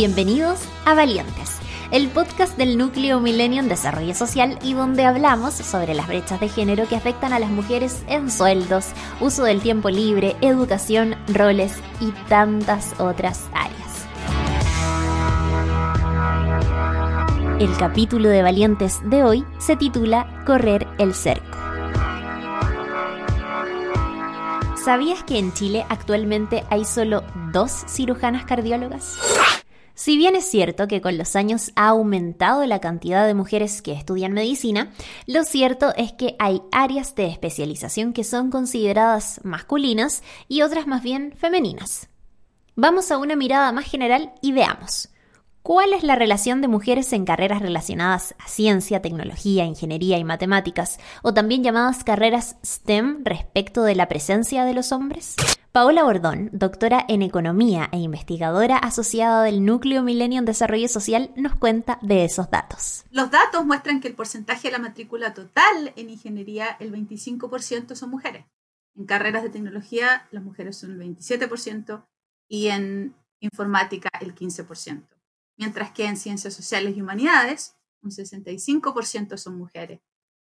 [0.00, 1.58] Bienvenidos a Valientes,
[1.90, 6.88] el podcast del núcleo Millennium Desarrollo Social y donde hablamos sobre las brechas de género
[6.88, 8.86] que afectan a las mujeres en sueldos,
[9.20, 14.06] uso del tiempo libre, educación, roles y tantas otras áreas.
[17.60, 21.58] El capítulo de Valientes de hoy se titula Correr el cerco.
[24.82, 29.29] ¿Sabías que en Chile actualmente hay solo dos cirujanas cardiólogas?
[30.00, 33.92] Si bien es cierto que con los años ha aumentado la cantidad de mujeres que
[33.92, 34.94] estudian medicina,
[35.26, 41.02] lo cierto es que hay áreas de especialización que son consideradas masculinas y otras más
[41.02, 42.08] bien femeninas.
[42.76, 45.10] Vamos a una mirada más general y veamos.
[45.60, 50.98] ¿Cuál es la relación de mujeres en carreras relacionadas a ciencia, tecnología, ingeniería y matemáticas,
[51.22, 55.36] o también llamadas carreras STEM respecto de la presencia de los hombres?
[55.72, 61.98] Paola Bordón, doctora en Economía e investigadora asociada del Núcleo Millennium Desarrollo Social, nos cuenta
[62.02, 63.04] de esos datos.
[63.10, 68.10] Los datos muestran que el porcentaje de la matrícula total en ingeniería, el 25% son
[68.10, 68.46] mujeres.
[68.96, 72.04] En carreras de tecnología, las mujeres son el 27%
[72.48, 75.06] y en informática el 15%
[75.60, 80.00] mientras que en ciencias sociales y humanidades un 65% son mujeres,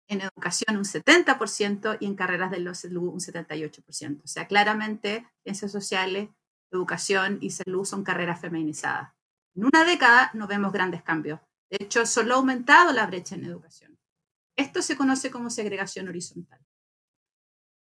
[0.07, 4.21] en educación un 70% y en carreras de los salud un 78%.
[4.23, 6.29] O sea, claramente ciencias sociales,
[6.71, 9.13] educación y salud son carreras feminizadas.
[9.55, 11.39] En una década no vemos grandes cambios.
[11.69, 13.97] De hecho, solo ha aumentado la brecha en educación.
[14.55, 16.59] Esto se conoce como segregación horizontal.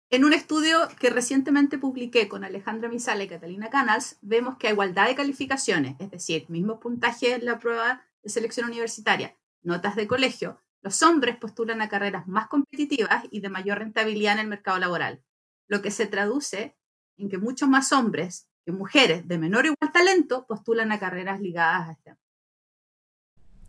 [0.10, 4.72] En un estudio que recientemente publiqué con Alejandra Misala y Catalina Canals, vemos que a
[4.72, 10.08] igualdad de calificaciones, es decir, mismo puntaje en la prueba de selección universitaria, notas de
[10.08, 14.80] colegio, los hombres postulan a carreras más competitivas y de mayor rentabilidad en el mercado
[14.80, 15.24] laboral,
[15.68, 16.76] lo que se traduce
[17.18, 21.40] en que muchos más hombres que mujeres de menor o igual talento postulan a carreras
[21.40, 22.16] ligadas a este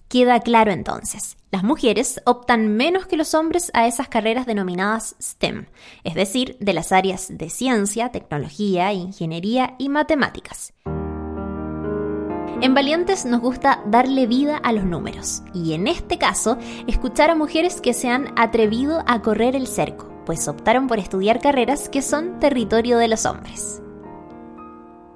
[0.08, 5.68] Queda claro entonces, las mujeres optan menos que los hombres a esas carreras denominadas STEM,
[6.04, 10.74] es decir, de las áreas de ciencia, tecnología, ingeniería y matemáticas.
[12.62, 17.34] En Valientes nos gusta darle vida a los números y en este caso escuchar a
[17.34, 22.02] mujeres que se han atrevido a correr el cerco, pues optaron por estudiar carreras que
[22.02, 23.82] son territorio de los hombres.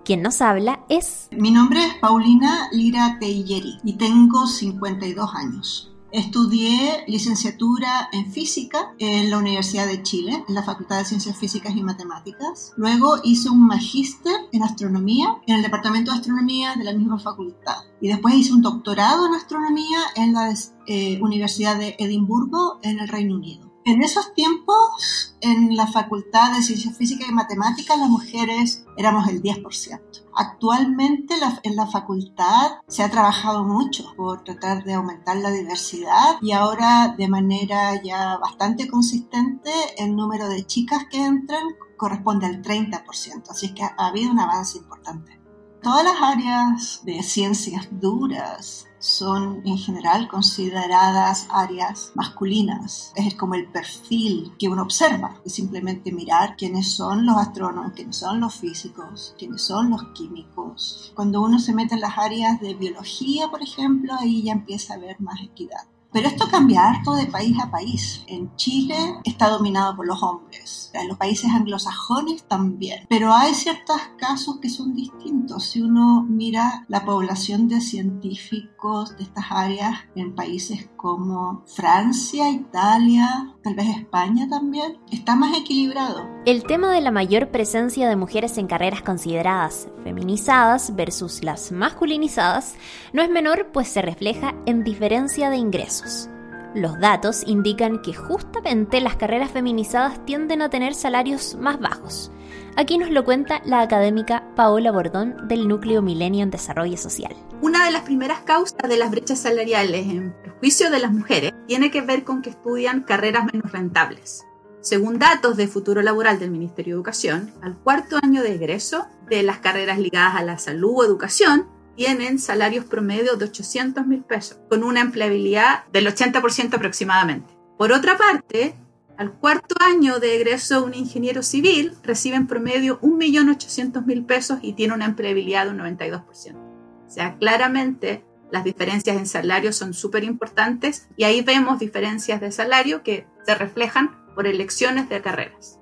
[0.04, 1.28] Quien nos habla es...
[1.30, 5.95] Mi nombre es Paulina Lira Teilleri y tengo 52 años.
[6.16, 11.76] Estudié licenciatura en física en la Universidad de Chile, en la Facultad de Ciencias Físicas
[11.76, 12.72] y Matemáticas.
[12.78, 17.84] Luego hice un magíster en astronomía en el Departamento de Astronomía de la misma facultad.
[18.00, 20.54] Y después hice un doctorado en astronomía en la
[20.86, 23.75] eh, Universidad de Edimburgo, en el Reino Unido.
[23.86, 29.40] En esos tiempos, en la Facultad de Ciencias Físicas y Matemáticas, las mujeres éramos el
[29.40, 30.00] 10%.
[30.34, 36.50] Actualmente en la facultad se ha trabajado mucho por tratar de aumentar la diversidad y
[36.50, 41.62] ahora de manera ya bastante consistente el número de chicas que entran
[41.96, 43.04] corresponde al 30%,
[43.48, 45.45] así que ha habido un avance importante.
[45.86, 53.12] Todas las áreas de ciencias duras, son en general consideradas áreas masculinas.
[53.14, 58.16] Es como el perfil que uno observa, es simplemente mirar quiénes son los astrónomos, quiénes
[58.16, 61.12] son los físicos, quiénes son los químicos.
[61.14, 64.96] Cuando uno se mete en las áreas de biología, por ejemplo, ahí ya empieza a
[64.96, 65.86] haber más equidad.
[66.16, 68.24] Pero esto cambia harto de país a país.
[68.26, 73.04] En Chile está dominado por los hombres, en los países anglosajones también.
[73.10, 75.64] Pero hay ciertos casos que son distintos.
[75.64, 83.54] Si uno mira la población de científicos de estas áreas en países como Francia, Italia,
[83.62, 86.35] tal vez España también, está más equilibrado.
[86.46, 92.76] El tema de la mayor presencia de mujeres en carreras consideradas feminizadas versus las masculinizadas
[93.12, 96.30] no es menor, pues se refleja en diferencia de ingresos.
[96.72, 102.30] Los datos indican que justamente las carreras feminizadas tienden a tener salarios más bajos.
[102.76, 107.34] Aquí nos lo cuenta la académica Paola Bordón del Núcleo Milenio en Desarrollo Social.
[107.60, 111.90] Una de las primeras causas de las brechas salariales en perjuicio de las mujeres tiene
[111.90, 114.46] que ver con que estudian carreras menos rentables.
[114.86, 119.42] Según datos de Futuro Laboral del Ministerio de Educación, al cuarto año de egreso de
[119.42, 121.66] las carreras ligadas a la salud o educación,
[121.96, 127.52] tienen salarios promedio de 800 mil pesos, con una empleabilidad del 80% aproximadamente.
[127.76, 128.76] Por otra parte,
[129.18, 134.94] al cuarto año de egreso un ingeniero civil recibe en promedio 1.800.000 pesos y tiene
[134.94, 136.54] una empleabilidad de un 92%.
[136.54, 142.52] O sea, claramente las diferencias en salario son súper importantes y ahí vemos diferencias de
[142.52, 145.80] salario que se reflejan por elecciones de carreras.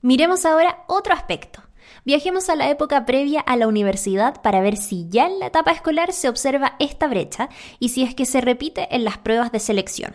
[0.00, 1.62] Miremos ahora otro aspecto.
[2.04, 5.72] Viajemos a la época previa a la universidad para ver si ya en la etapa
[5.72, 9.60] escolar se observa esta brecha y si es que se repite en las pruebas de
[9.60, 10.14] selección.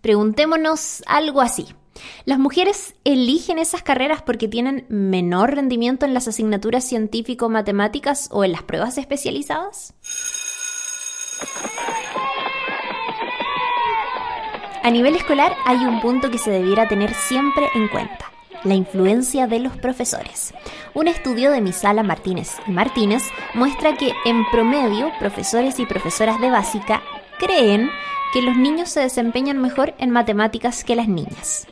[0.00, 1.68] Preguntémonos algo así.
[2.24, 8.52] ¿Las mujeres eligen esas carreras porque tienen menor rendimiento en las asignaturas científico-matemáticas o en
[8.52, 9.94] las pruebas especializadas?
[14.84, 18.32] A nivel escolar hay un punto que se debiera tener siempre en cuenta,
[18.64, 20.52] la influencia de los profesores.
[20.92, 23.22] Un estudio de Misala Martínez y Martínez
[23.54, 27.00] muestra que en promedio profesores y profesoras de básica
[27.38, 27.90] creen
[28.32, 31.68] que los niños se desempeñan mejor en matemáticas que las niñas.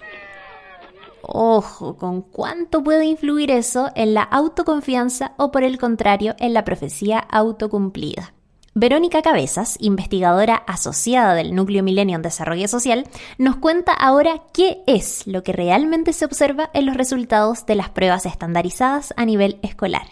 [1.21, 6.65] Ojo, ¿con cuánto puede influir eso en la autoconfianza o por el contrario en la
[6.65, 8.35] profecía autocumplida?
[8.75, 13.05] Verónica Cabezas, investigadora asociada del Núcleo Milenio en Desarrollo Social,
[13.37, 17.91] nos cuenta ahora qué es lo que realmente se observa en los resultados de las
[17.91, 20.07] pruebas estandarizadas a nivel escolar.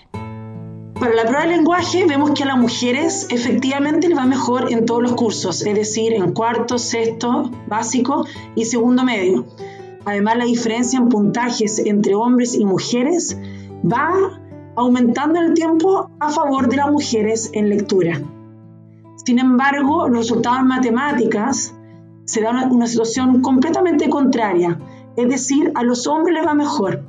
[0.99, 4.87] Para la prueba de lenguaje vemos que a las mujeres efectivamente les va mejor en
[4.87, 8.27] todos los cursos, es decir, en cuarto, sexto, básico
[8.57, 9.47] y segundo medio.
[10.05, 13.39] Además, la diferencia en puntajes entre hombres y mujeres
[13.85, 14.11] va
[14.75, 18.21] aumentando en el tiempo a favor de las mujeres en lectura.
[19.29, 21.75] Sin embargo, los resultados en matemáticas
[22.25, 24.79] se da una, situación completamente contraria,
[25.19, 27.07] es decir, a los hombres les va mejor.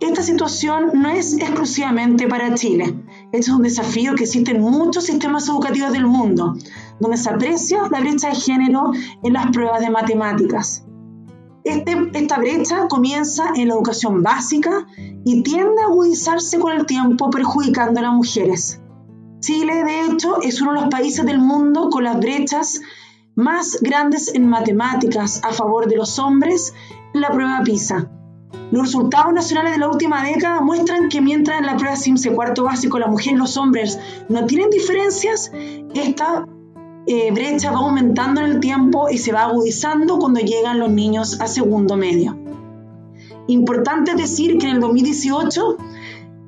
[0.00, 3.04] Esta situación no es exclusivamente para Chile.
[3.26, 6.56] Este es un desafío que existe en muchos sistemas educativos del mundo,
[6.98, 8.90] donde se aprecia la brecha de género
[9.22, 10.84] en las pruebas de matemáticas.
[11.62, 14.88] Este, esta brecha comienza en la educación básica
[15.24, 18.77] y tiende a agudizarse con el tiempo perjudicando a las mujeres.
[19.40, 22.80] Chile, de hecho, es uno de los países del mundo con las brechas
[23.34, 26.74] más grandes en matemáticas a favor de los hombres
[27.14, 28.10] en la prueba PISA.
[28.72, 32.64] Los resultados nacionales de la última década muestran que mientras en la prueba SIMSE cuarto
[32.64, 33.98] básico la mujer y los hombres
[34.28, 35.52] no tienen diferencias,
[35.94, 36.46] esta
[37.06, 41.40] eh, brecha va aumentando en el tiempo y se va agudizando cuando llegan los niños
[41.40, 42.36] a segundo medio.
[43.46, 45.78] Importante decir que en el 2018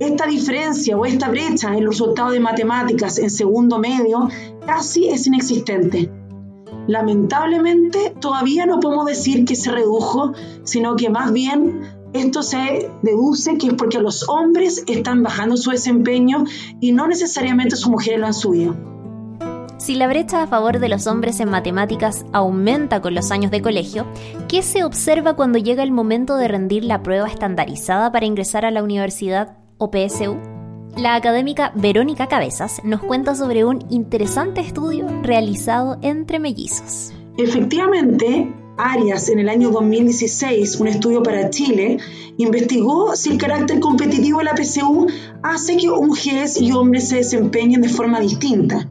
[0.00, 4.29] esta diferencia o esta brecha en los resultados de matemáticas en segundo medio
[4.67, 6.11] casi es inexistente.
[6.87, 10.32] Lamentablemente todavía no podemos decir que se redujo,
[10.64, 11.82] sino que más bien
[12.14, 16.44] esto se deduce que es porque los hombres están bajando su desempeño
[16.81, 18.75] y no necesariamente sus mujeres lo han subido.
[19.76, 23.62] Si la brecha a favor de los hombres en matemáticas aumenta con los años de
[23.62, 24.06] colegio,
[24.49, 28.70] ¿qué se observa cuando llega el momento de rendir la prueba estandarizada para ingresar a
[28.70, 30.36] la universidad o PSU,
[30.96, 37.12] la académica Verónica Cabezas nos cuenta sobre un interesante estudio realizado entre mellizos.
[37.38, 41.96] Efectivamente, Arias en el año 2016, un estudio para Chile,
[42.36, 45.06] investigó si el carácter competitivo de la PSU
[45.42, 48.90] hace que mujeres y hombres se desempeñen de forma distinta.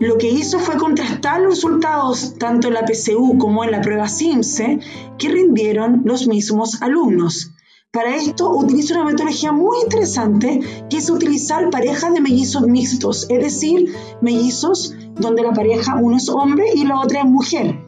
[0.00, 4.08] Lo que hizo fue contrastar los resultados tanto en la PSU como en la prueba
[4.08, 4.80] SIMSE
[5.18, 7.53] que rindieron los mismos alumnos.
[7.94, 10.58] Para esto utiliza una metodología muy interesante
[10.90, 16.28] que es utilizar parejas de mellizos mixtos, es decir, mellizos donde la pareja uno es
[16.28, 17.78] hombre y la otra es mujer.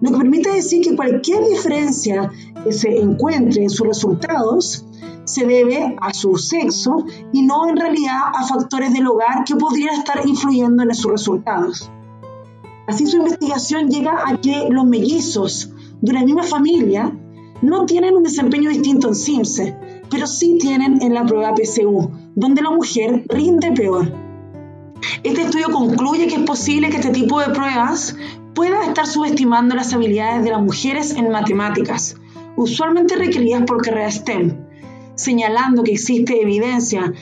[0.00, 2.30] Lo que permite decir que cualquier diferencia
[2.62, 4.86] que se encuentre en sus resultados
[5.24, 9.96] se debe a su sexo y no en realidad a factores del hogar que podrían
[9.96, 11.90] estar influyendo en sus resultados.
[12.86, 17.12] Así su investigación llega a que los mellizos de una misma familia
[17.62, 19.76] no tienen un desempeño distinto en CIMSE,
[20.10, 24.12] pero sí tienen en la prueba PSU, donde la mujer rinde peor.
[25.22, 28.16] Este estudio concluye que es posible que este tipo de pruebas
[28.54, 32.16] pueda estar subestimando las habilidades de las mujeres en matemáticas,
[32.56, 34.56] usualmente requeridas por carreras STEM,
[35.14, 37.12] señalando que existe evidencia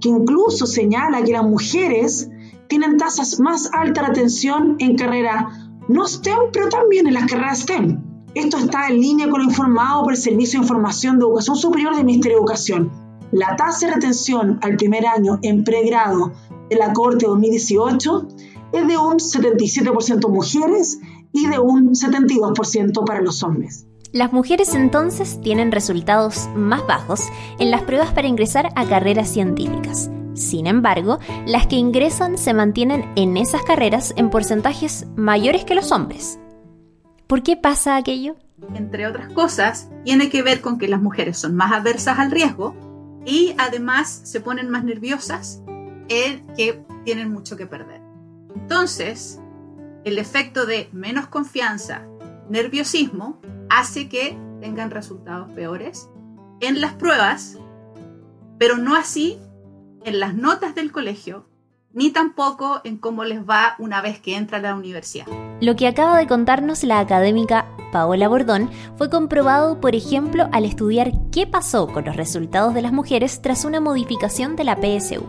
[0.00, 2.28] que incluso señala que las mujeres
[2.68, 5.44] tienen tasas más altas de atención en carreras
[5.88, 8.13] no STEM, pero también en las carreras STEM.
[8.34, 11.94] Esto está en línea con lo informado por el Servicio de Información de Educación Superior
[11.94, 12.90] del Ministerio de Educación.
[13.30, 16.32] La tasa de retención al primer año en pregrado
[16.68, 18.28] de la Corte 2018
[18.72, 20.98] es de un 77% mujeres
[21.32, 23.86] y de un 72% para los hombres.
[24.10, 27.20] Las mujeres entonces tienen resultados más bajos
[27.60, 30.10] en las pruebas para ingresar a carreras científicas.
[30.34, 35.92] Sin embargo, las que ingresan se mantienen en esas carreras en porcentajes mayores que los
[35.92, 36.40] hombres.
[37.26, 38.36] ¿Por qué pasa aquello?
[38.74, 42.74] Entre otras cosas, tiene que ver con que las mujeres son más adversas al riesgo
[43.24, 45.62] y además se ponen más nerviosas
[46.08, 48.00] en que tienen mucho que perder.
[48.54, 49.40] Entonces,
[50.04, 52.06] el efecto de menos confianza,
[52.48, 53.40] nerviosismo,
[53.70, 56.08] hace que tengan resultados peores
[56.60, 57.58] en las pruebas
[58.58, 59.38] pero no así
[60.04, 61.48] en las notas del colegio,
[61.94, 65.26] ni tampoco en cómo les va una vez que entra a la universidad.
[65.60, 71.12] Lo que acaba de contarnos la académica Paola Bordón fue comprobado, por ejemplo, al estudiar
[71.30, 75.24] qué pasó con los resultados de las mujeres tras una modificación de la PSU.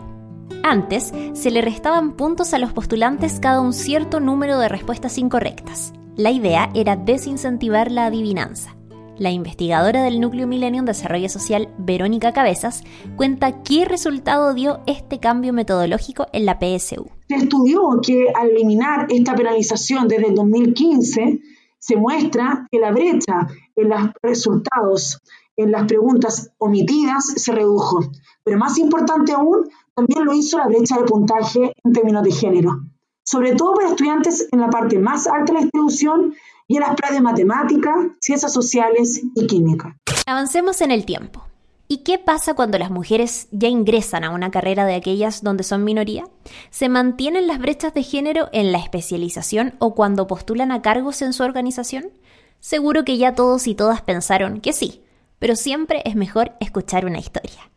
[0.64, 5.92] Antes, se le restaban puntos a los postulantes cada un cierto número de respuestas incorrectas.
[6.16, 8.75] La idea era desincentivar la adivinanza.
[9.18, 12.84] La investigadora del Núcleo Milenio en Desarrollo Social, Verónica Cabezas,
[13.16, 17.06] cuenta qué resultado dio este cambio metodológico en la PSU.
[17.26, 21.40] Se estudió que al eliminar esta penalización desde el 2015,
[21.78, 25.22] se muestra que la brecha en los resultados,
[25.56, 28.00] en las preguntas omitidas, se redujo.
[28.44, 32.82] Pero más importante aún, también lo hizo la brecha de puntaje en términos de género,
[33.24, 36.34] sobre todo para estudiantes en la parte más alta de la distribución
[36.68, 39.96] y en las pruebas de matemática, ciencias sociales y química.
[40.26, 41.44] Avancemos en el tiempo.
[41.88, 45.84] ¿Y qué pasa cuando las mujeres ya ingresan a una carrera de aquellas donde son
[45.84, 46.24] minoría?
[46.70, 51.32] ¿Se mantienen las brechas de género en la especialización o cuando postulan a cargos en
[51.32, 52.10] su organización?
[52.58, 55.02] Seguro que ya todos y todas pensaron que sí,
[55.38, 57.70] pero siempre es mejor escuchar una historia.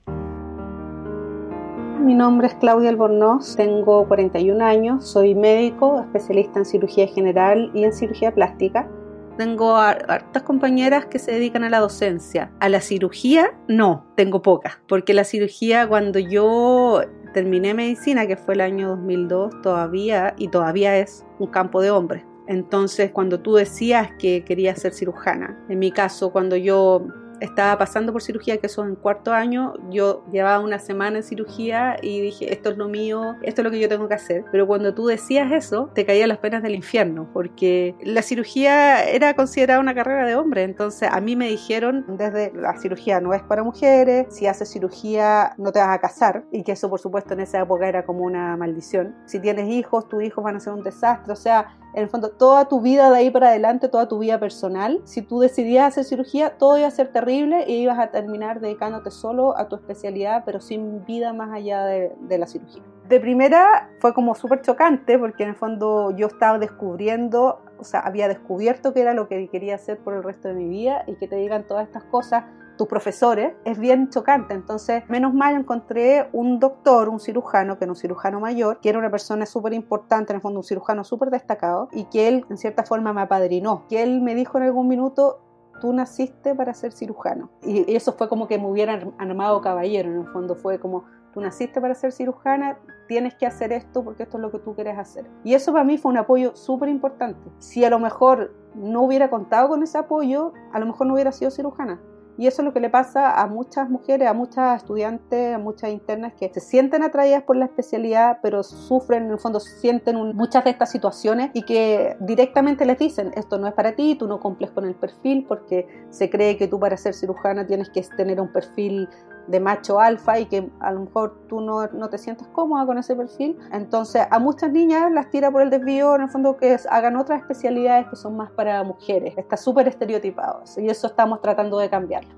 [2.00, 7.84] Mi nombre es Claudia Albornoz, tengo 41 años, soy médico, especialista en cirugía general y
[7.84, 8.90] en cirugía plástica.
[9.38, 12.52] Tengo hartas compañeras que se dedican a la docencia.
[12.62, 17.02] A la cirugía, no, tengo pocas, porque la cirugía cuando yo
[17.34, 22.24] terminé medicina, que fue el año 2002, todavía, y todavía es un campo de hombres.
[22.48, 27.06] Entonces, cuando tú decías que querías ser cirujana, en mi caso, cuando yo
[27.40, 31.98] estaba pasando por cirugía, que eso en cuarto año, yo llevaba una semana en cirugía
[32.02, 34.46] y dije, esto es lo mío, esto es lo que yo tengo que hacer.
[34.52, 39.36] Pero cuando tú decías eso, te caían las penas del infierno, porque la cirugía era
[39.36, 40.64] considerada una carrera de hombre.
[40.64, 45.54] Entonces a mí me dijeron desde la cirugía no es para mujeres, si haces cirugía
[45.58, 48.24] no te vas a casar, y que eso por supuesto en esa época era como
[48.24, 49.16] una maldición.
[49.26, 51.34] Si tienes hijos, tus hijos van a ser un desastre.
[51.34, 54.40] O sea, en el fondo, toda tu vida de ahí para adelante, toda tu vida
[54.40, 58.60] personal, si tú decidías hacer cirugía, todo iba a ser terrible y ibas a terminar
[58.60, 62.84] dedicándote solo a tu especialidad, pero sin vida más allá de, de la cirugía.
[63.08, 68.02] De primera fue como súper chocante porque en el fondo yo estaba descubriendo, o sea,
[68.02, 71.16] había descubierto que era lo que quería hacer por el resto de mi vida y
[71.16, 72.44] que te digan todas estas cosas
[72.80, 74.54] tus profesores, es bien chocante.
[74.54, 78.98] Entonces, menos mal encontré un doctor, un cirujano, que era un cirujano mayor, que era
[78.98, 82.58] una persona súper importante, en el fondo un cirujano súper destacado, y que él en
[82.58, 85.42] cierta forma me apadrinó, que él me dijo en algún minuto,
[85.82, 87.50] tú naciste para ser cirujano.
[87.64, 91.42] Y eso fue como que me hubieran armado caballero, en el fondo fue como, tú
[91.42, 94.98] naciste para ser cirujana, tienes que hacer esto porque esto es lo que tú quieres
[94.98, 95.26] hacer.
[95.44, 97.52] Y eso para mí fue un apoyo súper importante.
[97.58, 101.34] Si a lo mejor no hubiera contado con ese apoyo, a lo mejor no hubiera
[101.34, 102.00] sido cirujana.
[102.40, 105.90] Y eso es lo que le pasa a muchas mujeres, a muchas estudiantes, a muchas
[105.90, 110.64] internas que se sienten atraídas por la especialidad, pero sufren, en el fondo sienten muchas
[110.64, 114.40] de estas situaciones y que directamente les dicen, esto no es para ti, tú no
[114.40, 118.40] cumples con el perfil porque se cree que tú para ser cirujana tienes que tener
[118.40, 119.10] un perfil
[119.50, 122.98] de macho alfa y que a lo mejor tú no, no, te sientes cómoda con
[122.98, 123.58] ese perfil.
[123.72, 127.42] Entonces a muchas niñas las tira por el desvío, en el fondo que hagan otras
[127.42, 129.34] especialidades que son más para mujeres.
[129.38, 132.30] Está súper estereotipado y eso estamos tratando de cambiarlo.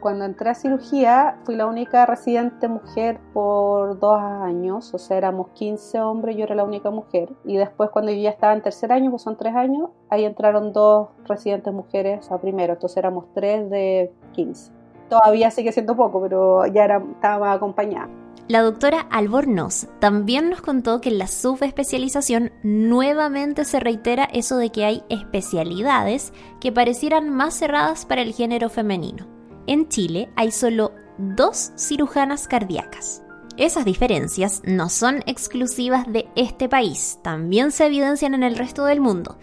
[0.00, 5.48] Cuando entré a cirugía fui la única residente mujer por dos años, o sea, éramos
[5.50, 7.34] 15 hombres, yo era la única mujer.
[7.44, 10.72] Y después cuando yo ya estaba en tercer año, pues son tres años, ahí entraron
[10.72, 14.79] dos residentes mujeres a primero, entonces éramos tres de 15
[15.10, 18.08] todavía sigue siendo poco, pero ya estaba acompañada.
[18.48, 24.70] La doctora Albornoz también nos contó que en la subespecialización nuevamente se reitera eso de
[24.70, 29.28] que hay especialidades que parecieran más cerradas para el género femenino.
[29.68, 33.22] En Chile hay solo dos cirujanas cardíacas.
[33.56, 39.00] Esas diferencias no son exclusivas de este país, también se evidencian en el resto del
[39.00, 39.36] mundo,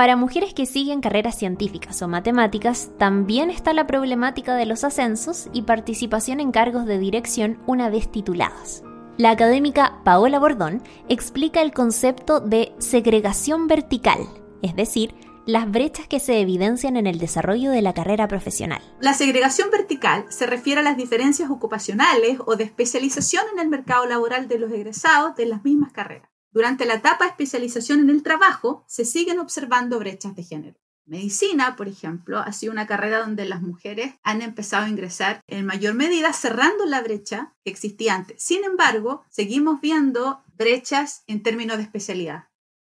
[0.00, 5.50] para mujeres que siguen carreras científicas o matemáticas, también está la problemática de los ascensos
[5.52, 8.82] y participación en cargos de dirección una vez tituladas.
[9.18, 14.20] La académica Paola Bordón explica el concepto de segregación vertical,
[14.62, 15.14] es decir,
[15.44, 18.80] las brechas que se evidencian en el desarrollo de la carrera profesional.
[19.00, 24.06] La segregación vertical se refiere a las diferencias ocupacionales o de especialización en el mercado
[24.06, 26.29] laboral de los egresados de las mismas carreras.
[26.52, 30.80] Durante la etapa de especialización en el trabajo, se siguen observando brechas de género.
[31.06, 35.66] Medicina, por ejemplo, ha sido una carrera donde las mujeres han empezado a ingresar en
[35.66, 38.42] mayor medida cerrando la brecha que existía antes.
[38.42, 42.44] Sin embargo, seguimos viendo brechas en términos de especialidad.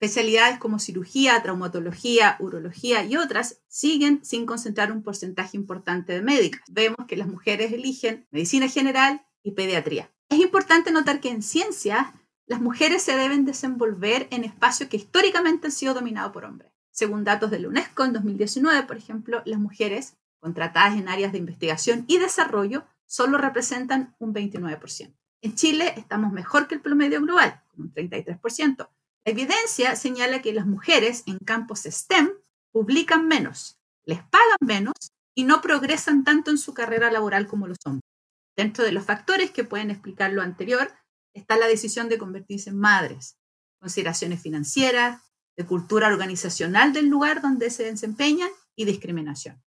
[0.01, 6.63] Especialidades como cirugía, traumatología, urología y otras siguen sin concentrar un porcentaje importante de médicas.
[6.69, 10.11] Vemos que las mujeres eligen medicina general y pediatría.
[10.29, 12.09] Es importante notar que en ciencias
[12.47, 16.73] las mujeres se deben desenvolver en espacios que históricamente han sido dominados por hombres.
[16.93, 21.39] Según datos de la UNESCO en 2019, por ejemplo, las mujeres contratadas en áreas de
[21.39, 25.13] investigación y desarrollo solo representan un 29%.
[25.43, 28.77] En Chile estamos mejor que el promedio global, con un 33%.
[28.79, 32.31] La evidencia señala que las mujeres en campos STEM
[32.71, 34.95] publican menos, les pagan menos
[35.35, 38.09] y no progresan tanto en su carrera laboral como los hombres.
[38.57, 40.91] Dentro de los factores que pueden explicar lo anterior
[41.37, 43.39] está la decisión de convertirse en madres,
[43.79, 45.23] consideraciones financieras,
[45.57, 49.63] de cultura organizacional del lugar donde se desempeñan y discriminación.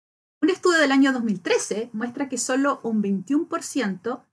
[0.42, 4.24] Un estudio del año 2013 muestra que solo un 21%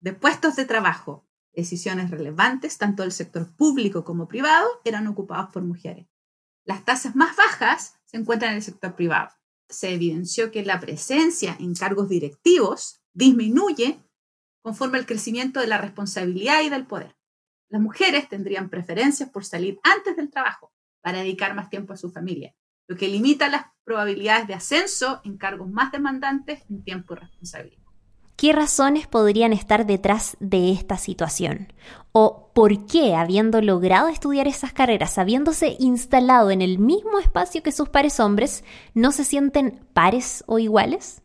[0.00, 5.62] de puestos de trabajo, decisiones relevantes, tanto del sector público como privado, eran ocupados por
[5.62, 6.06] mujeres.
[6.64, 9.30] Las tasas más bajas se encuentran en el sector privado.
[9.68, 14.02] Se evidenció que la presencia en cargos directivos disminuye
[14.62, 17.16] conforme al crecimiento de la responsabilidad y del poder.
[17.68, 22.10] Las mujeres tendrían preferencias por salir antes del trabajo para dedicar más tiempo a su
[22.10, 22.54] familia,
[22.86, 27.82] lo que limita las probabilidades de ascenso en cargos más demandantes en tiempo y responsabilidad.
[28.36, 31.72] ¿Qué razones podrían estar detrás de esta situación?
[32.10, 37.70] ¿O por qué, habiendo logrado estudiar esas carreras, habiéndose instalado en el mismo espacio que
[37.70, 38.64] sus pares hombres,
[38.94, 41.21] no se sienten pares o iguales?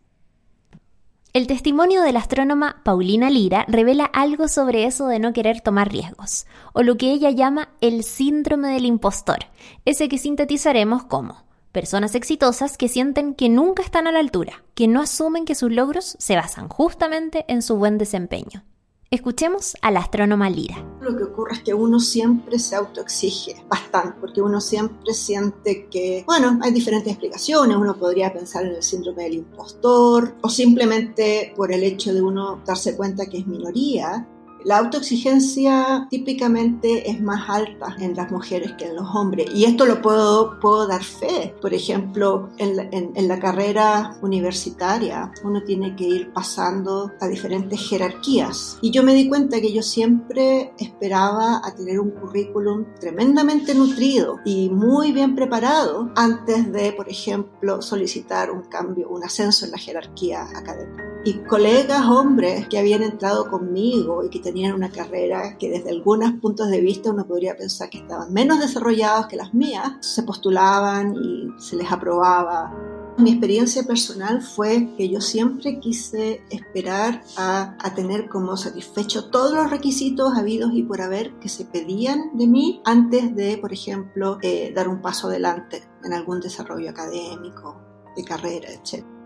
[1.37, 5.91] El testimonio de la astrónoma Paulina Lira revela algo sobre eso de no querer tomar
[5.91, 9.45] riesgos, o lo que ella llama el síndrome del impostor,
[9.85, 14.87] ese que sintetizaremos como personas exitosas que sienten que nunca están a la altura, que
[14.87, 18.63] no asumen que sus logros se basan justamente en su buen desempeño.
[19.09, 20.83] Escuchemos a la astrónoma Lira.
[20.99, 26.25] Lo que ocurre es que uno siempre se autoexige bastante, porque uno siempre siente que,
[26.27, 27.77] bueno, hay diferentes explicaciones.
[27.77, 32.61] Uno podría pensar en el síndrome del impostor, o simplemente por el hecho de uno
[32.65, 34.27] darse cuenta que es minoría,
[34.67, 39.85] la autoexigencia típicamente es más alta en las mujeres que en los hombres y esto
[39.85, 41.55] lo puedo, dar fe.
[41.61, 47.79] Por ejemplo, en la, en, la carrera universitaria uno tiene que ir pasando a diferentes
[47.79, 53.73] jerarquías y yo me di cuenta que yo siempre esperaba a tener un currículum tremendamente
[53.73, 59.71] nutrido y muy bien preparado antes de, por ejemplo, solicitar un cambio, un ascenso en
[59.71, 61.16] la jerarquía académica.
[61.27, 66.31] Y colegas hombres que habían entrado conmigo y que tenían una carrera que desde algunos
[66.39, 71.15] puntos de vista uno podría pensar que estaban menos desarrollados que las mías, se postulaban
[71.21, 72.73] y se les aprobaba.
[73.17, 79.53] Mi experiencia personal fue que yo siempre quise esperar a, a, tener como satisfecho todos
[79.53, 84.37] los requisitos habidos y por haber que se pedían de mí antes de, por ejemplo,
[84.43, 87.81] eh, dar un paso adelante en algún desarrollo académico,
[88.15, 89.16] de carrera, etc.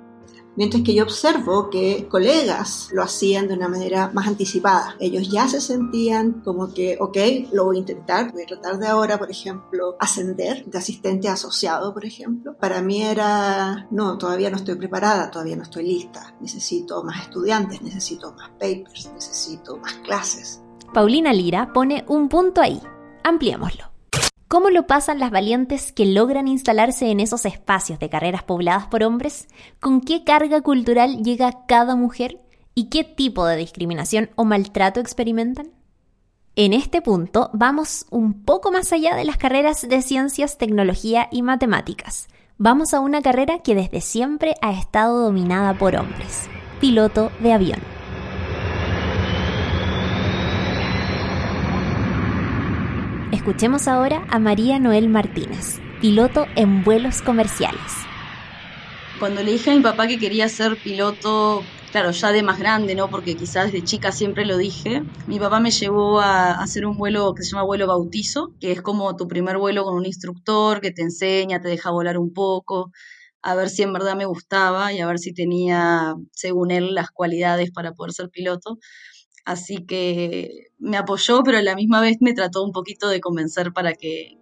[0.56, 4.96] Mientras que yo observo que colegas lo hacían de una manera más anticipada.
[5.00, 7.18] Ellos ya se sentían como que, ok,
[7.54, 11.34] lo voy a intentar, voy a tratar de ahora, por ejemplo, ascender de asistente a
[11.34, 12.56] asociado, por ejemplo.
[12.58, 16.36] Para mí era, no, todavía no estoy preparada, todavía no estoy lista.
[16.42, 20.62] Necesito más estudiantes, necesito más papers, necesito más clases.
[20.94, 22.82] Paulina Lira pone un punto ahí.
[23.24, 23.91] Ampliémoslo.
[24.52, 29.02] ¿Cómo lo pasan las valientes que logran instalarse en esos espacios de carreras pobladas por
[29.02, 29.48] hombres?
[29.80, 32.42] ¿Con qué carga cultural llega cada mujer?
[32.76, 35.70] ¿Y qué tipo de discriminación o maltrato experimentan?
[36.58, 41.44] En este punto vamos un poco más allá de las carreras de ciencias, tecnología y
[41.44, 42.28] matemáticas.
[42.58, 46.50] Vamos a una carrera que desde siempre ha estado dominada por hombres,
[46.82, 48.01] piloto de avión.
[53.42, 57.82] Escuchemos ahora a María Noel Martínez, piloto en vuelos comerciales.
[59.20, 62.94] Cuando le dije a mi papá que quería ser piloto, claro, ya de más grande,
[62.94, 63.10] ¿no?
[63.10, 65.02] Porque quizás desde chica siempre lo dije.
[65.26, 68.84] Mi papá me llevó a hacer un vuelo que se llama vuelo bautizo, que es
[68.84, 72.92] como tu primer vuelo con un instructor que te enseña, te deja volar un poco,
[73.42, 77.10] a ver si en verdad me gustaba y a ver si tenía, según él, las
[77.10, 78.78] cualidades para poder ser piloto.
[79.46, 83.94] Así que me apoyó, pero la misma vez me trató un poquito de convencer para
[83.94, 84.38] que,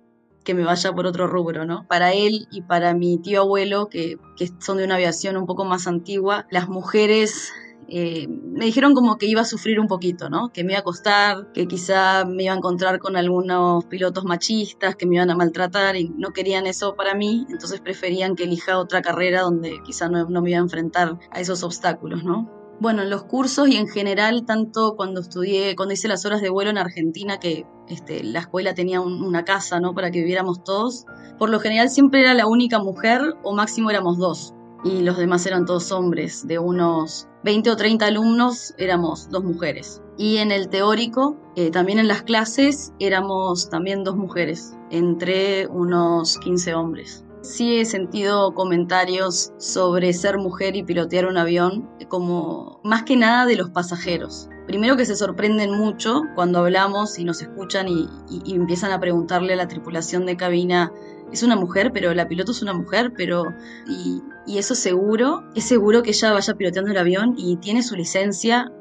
[0.52, 1.86] me vaya por otro rubro, ¿no?
[1.88, 4.18] Para él y para mi tío abuelo, que,
[4.60, 7.52] son de una aviación un poco más antigua, las mujeres
[7.88, 10.52] eh, me dijeron como que iba a sufrir un poquito, ¿no?
[10.52, 14.96] Que me iba a costar, que quizá me iba a encontrar con algunos pilotos machistas
[14.96, 18.80] que me iban a maltratar y no querían eso para mí, entonces preferían que elija
[18.80, 22.59] otra carrera donde quizá no, no me iba a enfrentar a esos obstáculos, ¿no?
[22.82, 26.50] Bueno, en los cursos y en general, tanto cuando estudié, cuando hice las horas de
[26.50, 29.94] vuelo en Argentina, que este, la escuela tenía una casa, ¿no?
[29.94, 31.06] Para que viviéramos todos,
[31.38, 34.54] por lo general siempre era la única mujer o máximo éramos dos.
[34.86, 36.48] y los demás eran todos hombres.
[36.48, 40.02] De unos 20 o 30 alumnos éramos dos mujeres.
[40.18, 46.38] Y en el teórico, eh, también en las clases, éramos también dos mujeres, entre unos
[46.38, 47.26] 15 hombres.
[47.42, 53.46] Sí he sentido comentarios sobre ser mujer y pilotear un avión, como más que nada
[53.46, 54.50] de los pasajeros.
[54.68, 58.08] Primero que se sorprenden mucho cuando hablamos y nos escuchan y,
[58.54, 60.92] empiezan a preguntarle a la tripulación de cabina,
[61.32, 63.46] es una mujer, pero la piloto es una mujer, pero...
[63.88, 67.96] Y, y eso seguro, es seguro que ella vaya piloteando el avión y tiene su
[67.96, 68.72] licencia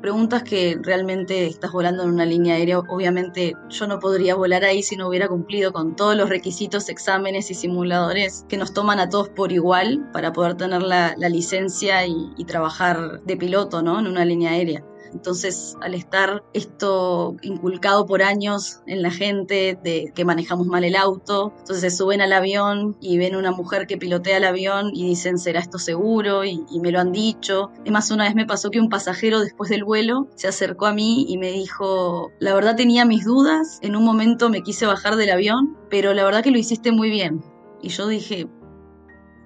[0.00, 2.78] preguntas que realmente estás volando en una línea aérea.
[2.78, 7.50] Obviamente yo no podría volar ahí si no hubiera cumplido con todos los requisitos, exámenes
[7.50, 12.32] y simuladores que nos toman a todos por igual para poder tener la, licencia y,
[12.36, 13.98] y, trabajar de piloto ¿no?
[13.98, 14.82] en una línea aérea.
[15.12, 20.96] Entonces, al estar esto inculcado por años en la gente de que manejamos mal el
[20.96, 25.06] auto, entonces se suben al avión y ven una mujer que pilotea el avión y
[25.06, 26.44] dicen, ¿será esto seguro?
[26.44, 27.70] Y, me lo han dicho.
[27.80, 31.26] Además, una vez me pasó que un pasajero después del vuelo se acercó a mí
[31.28, 35.30] y me dijo, la verdad tenía mis dudas, en un momento me quise bajar del
[35.30, 37.42] avión, pero la verdad que lo hiciste muy bien.
[37.82, 38.48] Y yo dije,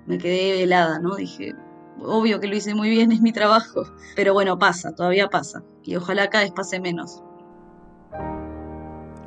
[0.07, 1.16] me quedé helada, ¿no?
[1.16, 1.55] Dije,
[2.00, 3.85] obvio que lo hice muy bien, es mi trabajo.
[4.16, 5.62] Pero bueno, pasa, todavía pasa.
[5.83, 7.22] Y ojalá cada vez pase menos.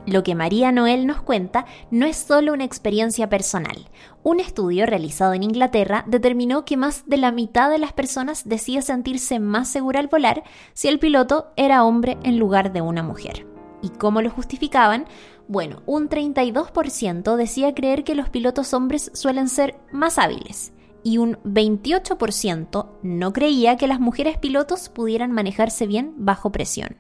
[0.08, 3.90] Lo que María Noel nos cuenta no es solo una experiencia personal.
[4.22, 8.84] Un estudio realizado en Inglaterra determinó que más de la mitad de las personas decía
[8.84, 13.48] sentirse más segura al volar si el piloto era hombre en lugar de una mujer.
[13.82, 15.06] ¿Y cómo lo justificaban?
[15.48, 20.72] Bueno, un 32% decía creer que los pilotos hombres suelen ser más hábiles,
[21.06, 26.98] y un 28% no creía que las mujeres pilotos pudieran manejarse bien bajo presión.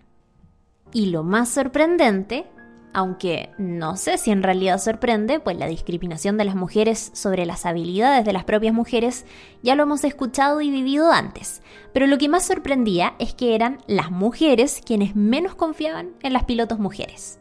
[0.93, 2.45] Y lo más sorprendente,
[2.93, 7.65] aunque no sé si en realidad sorprende, pues la discriminación de las mujeres sobre las
[7.65, 9.25] habilidades de las propias mujeres
[9.63, 13.79] ya lo hemos escuchado y vivido antes, pero lo que más sorprendía es que eran
[13.87, 17.39] las mujeres quienes menos confiaban en las pilotos mujeres.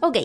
[0.00, 0.16] Ok,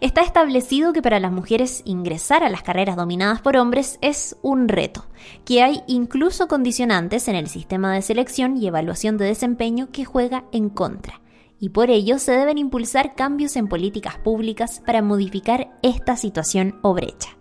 [0.00, 4.66] está establecido que para las mujeres ingresar a las carreras dominadas por hombres es un
[4.66, 5.06] reto,
[5.44, 10.46] que hay incluso condicionantes en el sistema de selección y evaluación de desempeño que juega
[10.50, 11.20] en contra,
[11.60, 16.92] y por ello se deben impulsar cambios en políticas públicas para modificar esta situación o
[16.92, 17.39] brecha.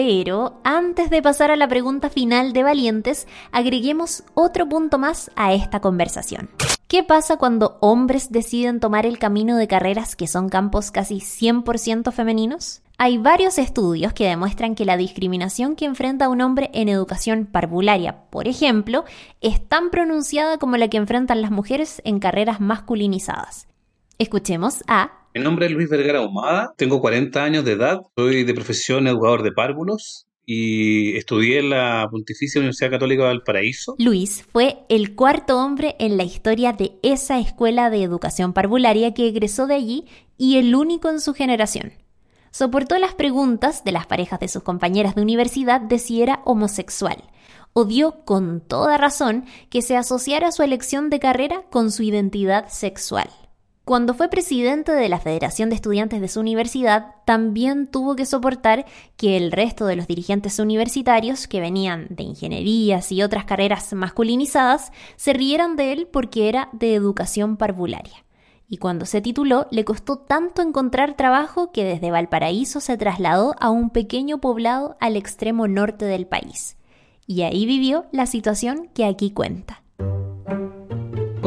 [0.00, 5.52] Pero antes de pasar a la pregunta final de Valientes, agreguemos otro punto más a
[5.54, 6.50] esta conversación.
[6.86, 12.12] ¿Qué pasa cuando hombres deciden tomar el camino de carreras que son campos casi 100%
[12.12, 12.80] femeninos?
[12.96, 18.20] Hay varios estudios que demuestran que la discriminación que enfrenta un hombre en educación parvularia,
[18.30, 19.04] por ejemplo,
[19.40, 23.66] es tan pronunciada como la que enfrentan las mujeres en carreras masculinizadas.
[24.18, 28.54] Escuchemos a mi nombre es Luis Vergara Humada, tengo 40 años de edad, soy de
[28.54, 33.94] profesión educador de párvulos y estudié en la Pontificia Universidad Católica de Valparaíso.
[33.98, 39.28] Luis fue el cuarto hombre en la historia de esa escuela de educación parvularia que
[39.28, 41.92] egresó de allí y el único en su generación.
[42.50, 47.22] Soportó las preguntas de las parejas de sus compañeras de universidad de si era homosexual.
[47.74, 53.28] Odió con toda razón que se asociara su elección de carrera con su identidad sexual.
[53.88, 58.84] Cuando fue presidente de la Federación de Estudiantes de su universidad, también tuvo que soportar
[59.16, 64.92] que el resto de los dirigentes universitarios, que venían de ingenierías y otras carreras masculinizadas,
[65.16, 68.26] se rieran de él porque era de educación parvularia.
[68.68, 73.70] Y cuando se tituló, le costó tanto encontrar trabajo que desde Valparaíso se trasladó a
[73.70, 76.76] un pequeño poblado al extremo norte del país.
[77.26, 79.82] Y ahí vivió la situación que aquí cuenta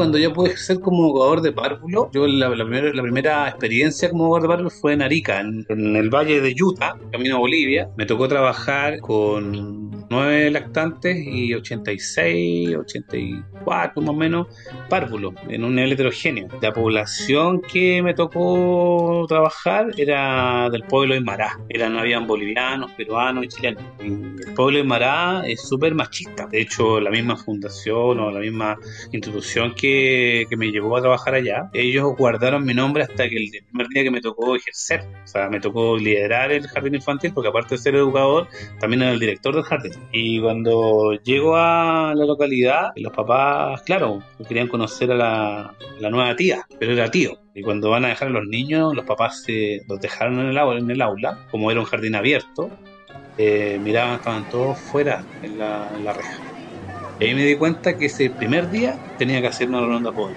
[0.02, 4.48] cuando yo pude ser como jugador de párvulo, yo la, primera, experiencia como jugador de
[4.48, 7.88] párvulo fue en Arica, en, el valle de Utah, camino a Bolivia.
[7.96, 14.46] Me tocó trabajar con nueve lactantes y 86, 84 más o menos
[14.88, 16.48] párvulos en un nivel heterogéneo.
[16.60, 21.58] La población que me tocó trabajar era del pueblo de Mará.
[21.68, 23.82] Eran, habían bolivianos, peruanos y chilenos.
[24.00, 26.46] el pueblo de Mará es súper machista.
[26.46, 28.76] De hecho, la misma fundación o la misma
[29.12, 29.91] institución que,
[30.56, 34.10] me llevó a trabajar allá, ellos guardaron mi nombre hasta que el primer día que
[34.10, 35.04] me tocó ejercer.
[35.24, 38.48] O sea, me tocó liderar el jardín infantil, porque aparte de ser educador,
[38.80, 39.92] también era el director del jardín.
[40.12, 46.66] Y cuando llego a la localidad, los papás, claro, querían conocer a la, nueva tía,
[46.78, 47.38] pero era tío.
[47.54, 50.58] Y cuando van a dejar a los niños, los papás se, los dejaron en el,
[50.58, 52.70] aula, en el aula, como era un jardín abierto,
[53.38, 56.51] eh, miraban, estaban todos fuera en la, en la reja.
[57.22, 60.34] Y ahí me di cuenta que ese primer día tenía que hacer una ronda pobre.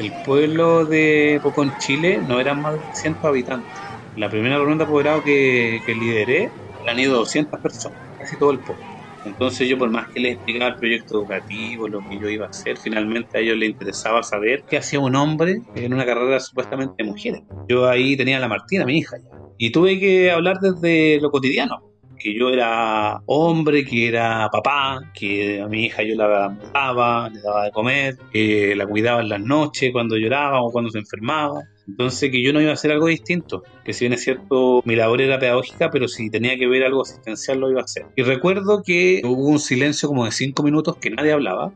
[0.00, 3.80] El pueblo de Pocón, Chile, no eran más de 100 habitantes.
[4.16, 6.50] La primera ronda apoderado que, que lideré,
[6.88, 8.84] han ido 200 personas, casi todo el pueblo.
[9.24, 12.48] Entonces yo por más que les explicaba el proyecto educativo, lo que yo iba a
[12.48, 16.94] hacer, finalmente a ellos les interesaba saber qué hacía un hombre en una carrera supuestamente
[16.98, 17.42] de mujeres.
[17.68, 19.18] Yo ahí tenía a la Martina, mi hija,
[19.56, 21.87] y tuve que hablar desde lo cotidiano
[22.18, 27.40] que yo era hombre, que era papá, que a mi hija yo la daba, le
[27.40, 31.62] daba de comer, que la cuidaba en las noches cuando lloraba o cuando se enfermaba.
[31.86, 34.94] Entonces que yo no iba a hacer algo distinto, que si bien es cierto mi
[34.94, 38.06] labor era pedagógica, pero si tenía que ver algo asistencial lo iba a hacer.
[38.14, 41.72] Y recuerdo que hubo un silencio como de cinco minutos que nadie hablaba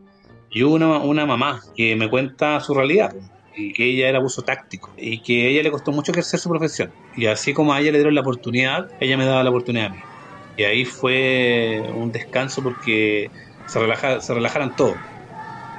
[0.50, 3.14] y hubo una, una mamá que me cuenta su realidad
[3.56, 6.90] y que ella era abuso táctico y que ella le costó mucho ejercer su profesión.
[7.16, 9.90] Y así como a ella le dieron la oportunidad, ella me daba la oportunidad a
[9.90, 9.98] mí.
[10.56, 13.30] Y ahí fue un descanso porque
[13.66, 14.96] se, relaja, relajaran todos.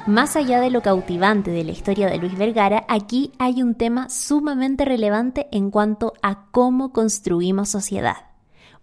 [0.06, 4.10] Más allá de lo cautivante de la historia de Luis Vergara, aquí hay un tema
[4.10, 8.18] sumamente relevante en cuanto a cómo construimos sociedad.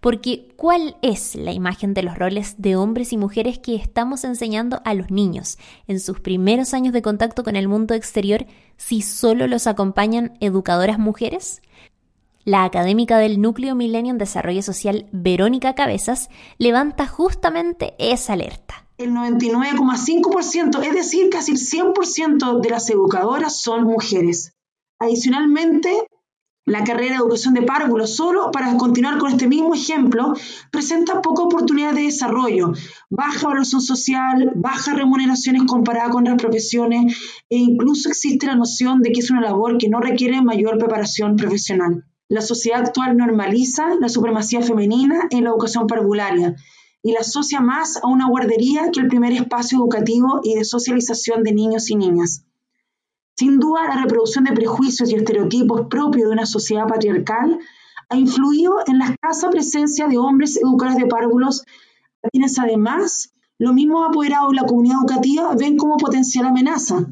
[0.01, 4.81] Porque ¿cuál es la imagen de los roles de hombres y mujeres que estamos enseñando
[4.87, 8.47] a los niños en sus primeros años de contacto con el mundo exterior
[8.79, 11.61] si solo los acompañan educadoras mujeres?
[12.45, 18.87] La académica del Núcleo Milenio en Desarrollo Social, Verónica Cabezas, levanta justamente esa alerta.
[18.97, 24.55] El 99,5%, es decir, casi el 100% de las educadoras son mujeres.
[24.99, 26.07] Adicionalmente,
[26.65, 30.33] la carrera de educación de párvulo, solo para continuar con este mismo ejemplo,
[30.71, 32.73] presenta poca oportunidad de desarrollo,
[33.11, 37.19] baja valoración social, bajas remuneraciones comparadas con otras profesiones
[37.51, 41.37] e incluso existe la noción de que es una labor que no requiere mayor preparación
[41.37, 42.05] profesional.
[42.31, 46.55] La sociedad actual normaliza la supremacía femenina en la educación parvularia
[47.03, 51.43] y la asocia más a una guardería que el primer espacio educativo y de socialización
[51.43, 52.45] de niños y niñas.
[53.37, 57.59] Sin duda, la reproducción de prejuicios y estereotipos propios de una sociedad patriarcal
[58.09, 61.65] ha influido en la escasa presencia de hombres educadores de párvulos,
[62.23, 67.07] a quienes además los mismos apoderados de la comunidad educativa ven como potencial amenaza.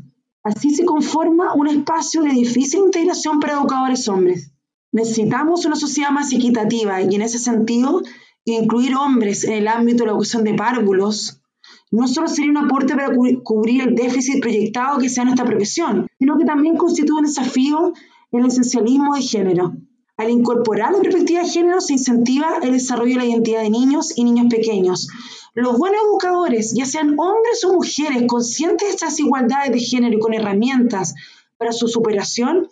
[0.45, 4.53] Así se conforma un espacio de difícil integración para educadores hombres.
[4.93, 8.03] Necesitamos una sociedad más equitativa y en ese sentido,
[8.45, 11.43] incluir hombres en el ámbito de la educación de párvulos
[11.91, 13.11] no solo sería un aporte para
[13.43, 17.93] cubrir el déficit proyectado que sea nuestra profesión, sino que también constituye un desafío
[18.31, 19.73] en el esencialismo de género.
[20.17, 24.13] Al incorporar la perspectiva de género se incentiva el desarrollo de la identidad de niños
[24.17, 25.09] y niños pequeños.
[25.55, 30.21] Los buenos educadores, ya sean hombres o mujeres, conscientes de estas igualdades de género y
[30.21, 31.15] con herramientas
[31.57, 32.69] para su superación,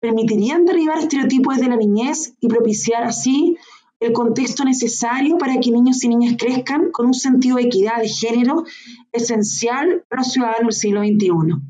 [0.00, 3.56] permitirían derribar estereotipos de la niñez y propiciar así
[4.00, 8.08] el contexto necesario para que niños y niñas crezcan con un sentido de equidad de
[8.08, 8.64] género
[9.12, 11.60] esencial para los ciudadanos del siglo XXI.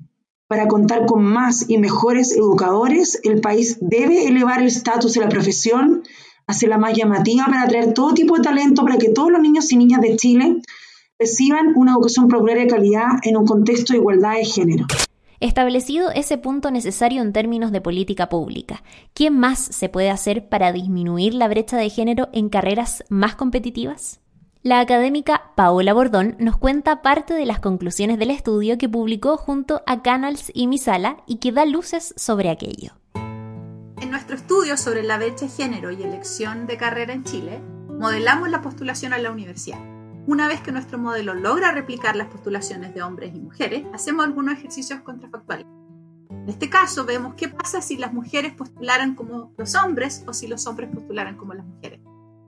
[0.49, 5.29] Para contar con más y mejores educadores, el país debe elevar el estatus de la
[5.29, 6.03] profesión,
[6.47, 9.77] hacerla más llamativa para atraer todo tipo de talento para que todos los niños y
[9.77, 10.63] niñas de Chile
[11.19, 14.87] reciban una educación popular de calidad en un contexto de igualdad de género.
[15.41, 20.73] Establecido ese punto necesario en términos de política pública, ¿qué más se puede hacer para
[20.73, 24.21] disminuir la brecha de género en carreras más competitivas?
[24.63, 29.83] La académica Paola Bordón nos cuenta parte de las conclusiones del estudio que publicó junto
[29.87, 32.93] a Canals y Misala y que da luces sobre aquello.
[34.01, 38.49] En nuestro estudio sobre la brecha de género y elección de carrera en Chile, modelamos
[38.51, 39.96] la postulación a la universidad
[40.27, 44.55] una vez que nuestro modelo logra replicar las postulaciones de hombres y mujeres, hacemos algunos
[44.55, 45.67] ejercicios contrafactuales.
[46.31, 50.49] En este caso vemos qué pasa si las mujeres postularan como los hombres o si
[50.49, 52.01] los hombres postularan como las mujeres.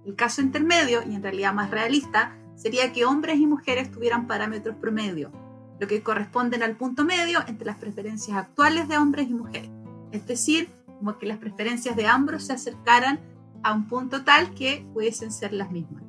[0.04, 4.76] El caso intermedio, y en realidad más realista, sería que hombres y mujeres tuvieran parámetros
[4.76, 5.30] promedio,
[5.78, 9.70] lo que corresponden al punto medio entre las preferencias actuales de hombres y mujeres.
[10.10, 13.20] Es decir, como que las preferencias de ambos se acercaran
[13.62, 16.07] a un punto tal que pudiesen ser las mismas.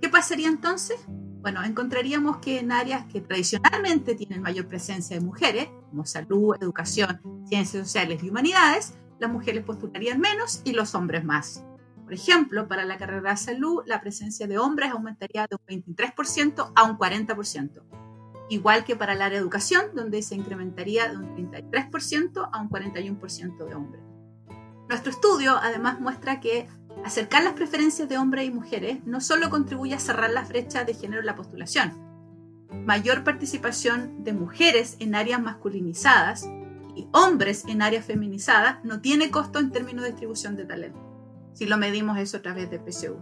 [0.00, 0.98] ¿Qué pasaría entonces?
[1.42, 7.20] Bueno, encontraríamos que en áreas que tradicionalmente tienen mayor presencia de mujeres, como salud, educación,
[7.46, 11.64] ciencias sociales y humanidades, las mujeres postularían menos y los hombres más.
[12.04, 16.72] Por ejemplo, para la carrera de salud, la presencia de hombres aumentaría de un 23%
[16.74, 17.82] a un 40%,
[18.48, 22.68] igual que para el área de educación, donde se incrementaría de un 33% a un
[22.68, 24.02] 41% de hombres.
[24.88, 26.66] Nuestro estudio además muestra que
[27.04, 30.94] Acercar las preferencias de hombres y mujeres no solo contribuye a cerrar las brechas de
[30.94, 31.92] género en la postulación,
[32.84, 36.44] mayor participación de mujeres en áreas masculinizadas
[36.94, 41.00] y hombres en áreas feminizadas no tiene costo en términos de distribución de talento,
[41.54, 43.16] si lo medimos eso a través de PSU.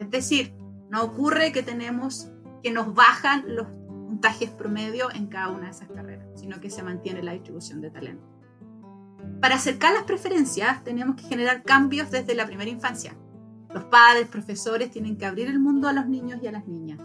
[0.00, 0.54] Es decir,
[0.90, 2.30] no ocurre que tenemos
[2.62, 6.82] que nos bajan los puntajes promedio en cada una de esas carreras, sino que se
[6.82, 8.35] mantiene la distribución de talento.
[9.40, 13.16] Para acercar las preferencias tenemos que generar cambios desde la primera infancia.
[13.72, 16.98] Los padres, profesores tienen que abrir el mundo a los niños y a las niñas.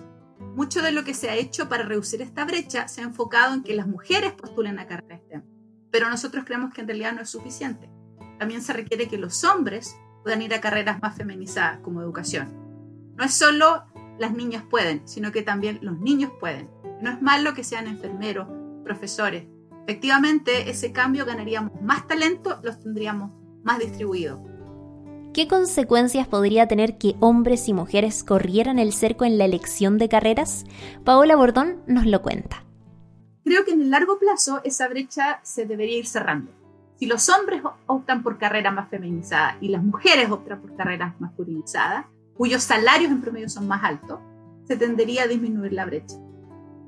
[0.55, 3.63] mucho de lo que se ha hecho para reducir esta brecha se ha enfocado en
[3.63, 5.43] que las mujeres postulen a carreras STEM,
[5.91, 7.89] pero nosotros creemos que en realidad no es suficiente.
[8.37, 12.49] También se requiere que los hombres puedan ir a carreras más feminizadas como educación.
[13.15, 13.85] No es solo
[14.19, 16.69] las niñas pueden, sino que también los niños pueden.
[17.01, 18.47] No es malo que sean enfermeros,
[18.83, 19.45] profesores.
[19.87, 23.31] Efectivamente, ese cambio ganaríamos más talento, los tendríamos
[23.63, 24.39] más distribuidos.
[25.33, 30.09] ¿Qué consecuencias podría tener que hombres y mujeres corrieran el cerco en la elección de
[30.09, 30.65] carreras?
[31.05, 32.65] Paola Bordón nos lo cuenta.
[33.45, 36.51] Creo que en el largo plazo esa brecha se debería ir cerrando.
[36.97, 42.05] Si los hombres optan por carreras más feminizadas y las mujeres optan por carreras masculinizadas,
[42.35, 44.19] cuyos salarios en promedio son más altos,
[44.65, 46.15] se tendería a disminuir la brecha.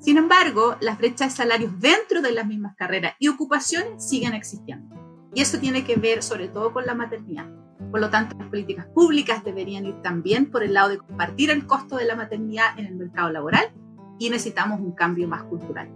[0.03, 4.93] Sin embargo, las brechas de salarios dentro de las mismas carreras y ocupaciones siguen existiendo.
[5.33, 7.47] Y eso tiene que ver sobre todo con la maternidad.
[7.89, 11.65] Por lo tanto, las políticas públicas deberían ir también por el lado de compartir el
[11.65, 13.71] costo de la maternidad en el mercado laboral
[14.19, 15.89] y necesitamos un cambio más cultural.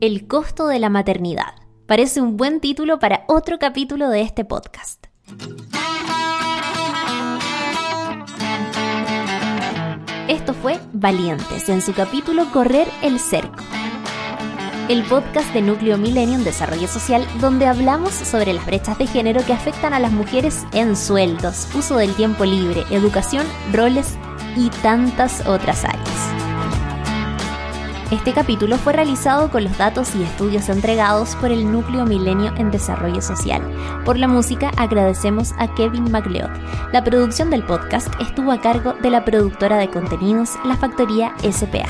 [0.00, 1.56] El costo de la maternidad.
[1.86, 5.08] Parece un buen título para otro capítulo de este podcast.
[10.66, 13.62] Fue Valientes en su capítulo Correr el Cerco.
[14.88, 19.52] El podcast de Núcleo Millennium Desarrollo Social donde hablamos sobre las brechas de género que
[19.52, 24.16] afectan a las mujeres en sueldos, uso del tiempo libre, educación, roles
[24.56, 26.35] y tantas otras áreas.
[28.12, 32.70] Este capítulo fue realizado con los datos y estudios entregados por el Núcleo Milenio en
[32.70, 33.60] Desarrollo Social.
[34.04, 36.50] Por la música agradecemos a Kevin MacLeod.
[36.92, 41.86] La producción del podcast estuvo a cargo de la productora de contenidos La Factoría SPA.